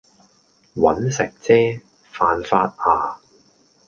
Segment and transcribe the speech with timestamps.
[0.73, 3.19] 搵食啫，犯法呀